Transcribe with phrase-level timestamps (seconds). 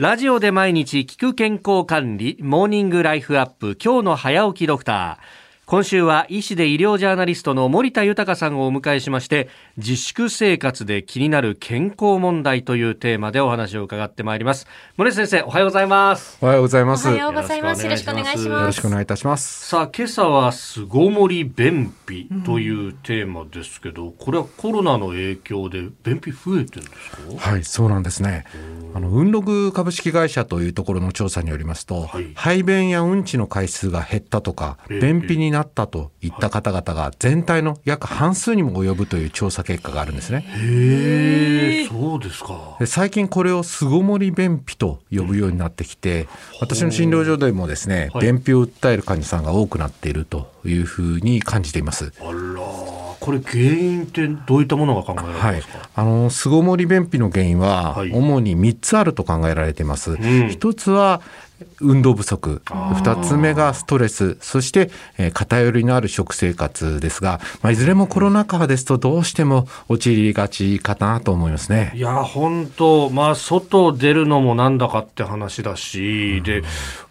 [0.00, 5.49] ラジオで毎日聞く健康管理、モーニングライフアップ、今日の早起きドクター。
[5.70, 14.66] 今週は医師で医療ジャーナリストの森田豊さんをお迎えしまして自粛生活で気になる健康問題というテーマでお話を伺ってまいります。
[14.96, 16.38] 森田先生おはようございます。
[16.40, 17.06] おはようございます。
[17.06, 17.84] おはようございます。
[17.84, 18.48] よろしくお願いします。
[18.48, 19.68] よろしくお願いいたします。
[19.68, 26.96] さあ今朝は巣ごもり便秘というテーマですけど、うん、これはコロナの影響で便秘増えてるんで
[27.30, 27.48] すか？
[27.48, 28.44] はいそうなんですね。
[28.92, 40.44] あの運ログ株式会社というところの調査によりますと、はい、排便やうんちの回数が減ったとか便秘になったといった方々が全体の約半数にも及ぶという調査結果があるんですね。
[40.48, 42.76] へえ、そうですか。
[42.86, 46.28] 最近これを巣ごもり便秘と呼ぶようになってきて、
[46.60, 52.12] 私の診療所でもですね、便秘を訴える患者さんが多くなっているというふうに感じています。
[52.20, 53.00] あら。
[53.20, 60.12] これ原因ってどういったものが考えられますか、はい、あの巣ごもり便秘の原因は主に3つあると考えられています。
[60.12, 61.20] はい、1つは
[61.80, 62.62] 運動不足。
[62.66, 64.36] 2つ目がストレス。
[64.40, 71.92] そして、えー、偏りのある食生活ですが、まあ、いずれもコロナ禍ですとどうしても陥りがちかなと思いますね。
[71.94, 76.62] いや本当まあ外出るのもなんだかって話だし、うん、で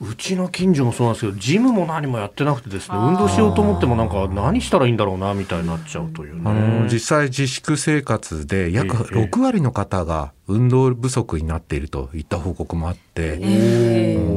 [0.00, 13.38] うちの近所もそうなんですけどジムも何もやってなくてですね運動しようと思ってもなんか何したらいいんだろうなみたいになっちゃうという、ね、あの実際自粛生活で約6割の方が運動不足になっているといった報告もあって、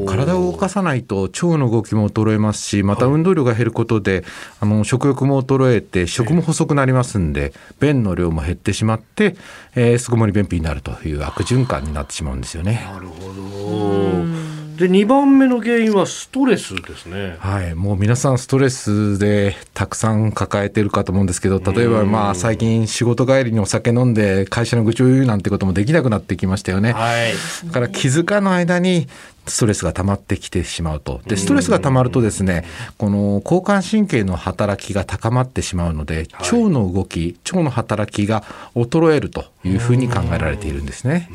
[0.07, 4.23] 体を動かさないと腸の動きも衰えますしまた運動量が減ることで、
[4.59, 9.35] あの食欲も衰えて食も細くなりますんで便の量も減ってしまって、
[9.75, 12.81] えー、巣ごもり便秘になるという悪循環になってしまうんですよね。
[12.91, 17.35] なるほどで2番目の原因はストレスですね。
[17.39, 26.93] はい、もう皆さんストレスでたくさん抱えてるかと思うんですけど、例えばまあ最近仕事帰りにお酒飲んで会社の愚痴を言うなんてこともできなくなってきましたよね。
[26.93, 27.33] はい、
[27.65, 29.09] だから気づかぬ間に
[29.47, 31.19] ストレスが溜まってきてしまうと。
[31.27, 32.63] で、ストレスが溜まるとですね、
[32.97, 38.43] この交感神経の働きが高まってしまうので、腸の動き、腸の働きが
[38.75, 41.29] 衰えるというふうに考えられているんですね。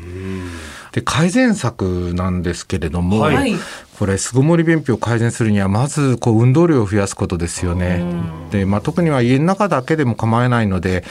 [0.95, 3.53] で改善策なんですけれども、はい、
[3.99, 8.01] これ巣ごもり便秘を改善するにはまずこう運動量を増やすことですよね。
[8.49, 11.03] で、まあ、特には家の中だけでも構えないので、はい、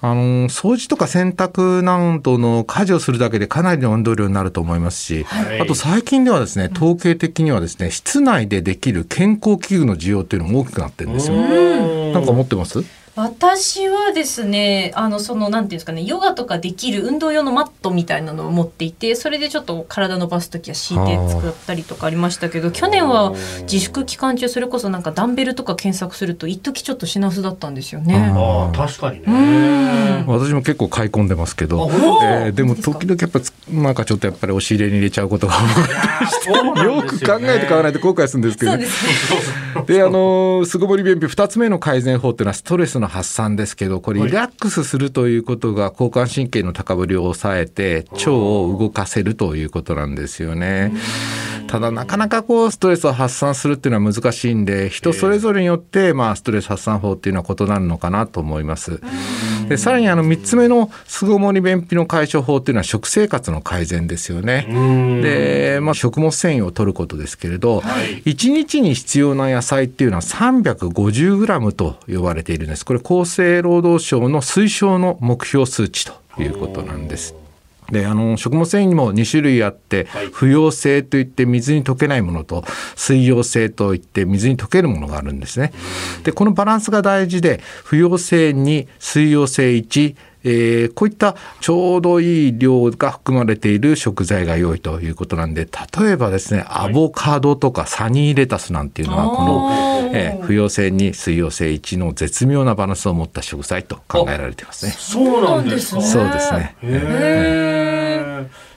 [0.00, 11.36] あの掃除とか洗濯などの家事をするだけでかなりの運動量になると思いますし、はい、あと最近ではですね統計的にはですね室内でできる健康器具の需要っていうのも大きくなってるんですよ。
[11.36, 12.82] なんか思ってます？
[13.18, 28.32] 私はですねあのそのなんていうんですかねヨガとかできる運動用のマットみたいなのを持っていてそれでちょっと体伸ばす時は敷いて使ったりとかありましたけど去年は自粛期間中それこそなんかダンベルとか検索すると一時ちょっと品薄だったんですよね。
[28.36, 30.24] あ確かにね。
[30.28, 31.90] 私も結構買い込んでますけど、
[32.22, 33.40] えー、でも時々やっぱ
[33.72, 36.38] なんかちょっとやっぱり押し入れに入れちゃうことが多くて。
[36.84, 38.86] よく考えて買わないと後悔するんですけど、ね、
[39.86, 50.92] であの巣ごもり便秘2つ目の改善法っていうのはストレスの発散ですけどこれリラックスするということが交感神経の高ぶりを抑えて腸を動かせるということなんですよね。
[51.68, 59.00] ただなかなかこうストレスを発散するっていうのは難しいんで人それぞれによってまあストレス発散法っていうのは異なるのかなと思います。
[59.68, 64.66] でさらにあの3つ目の巣ごもり便秘の解消法っていうのは食生活の改善ですよね。
[65.22, 72.86] で、まあ、食物繊維を取ることですけれど、はい、1日に必要な野菜っていうのは 350g と呼ばれているんです。
[72.86, 77.34] これ厚生労働省の推奨の目標数値ということなんです。
[77.90, 82.64] であの食物繊維にも2種類あって、はい、不溶性といって水に溶けないものと
[82.96, 85.72] 水溶性といって水に溶けるものがあるんですね。
[86.22, 95.66] でこのバランスが大事で不溶性2水溶性1えー、こういったちょうどいい量が含まれている食材が良いということなんで
[96.00, 104.92] 例えばですねアボカドとかサニーレタスなんていうのはこの、えー、不溶性に水溶性1の絶妙なバランスを持った食材と考えられてますね。
[104.92, 106.02] そうなんですね。
[106.02, 107.97] そうですね。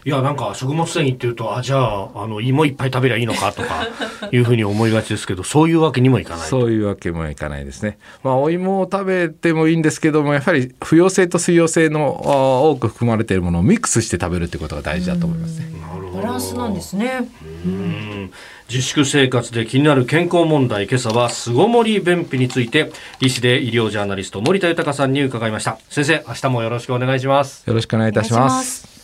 [0.05, 3.87] いやなんか食物繊維っていうとあじゃああの芋いっぱい食べりゃいいのかとか
[4.31, 7.97] いうふうに思いがちですけどそういうわけにもいかないそういうわけもいかないですね。
[8.23, 15.72] まあお芋を食べてもいいんですけどもやはり不溶性と水溶性の多く含まれているものをミックスして食べるってことが大事だと思いますね。
[16.13, 17.29] バランスなんですね。
[17.66, 18.31] うん
[18.69, 29.00] 自粛生活で気になる健康問題今朝は巣ごもり便秘について医師で医療ジャーナリスト森田豊さんに伺いました先生明日もよろしくお願いしますよろしくお願いいたします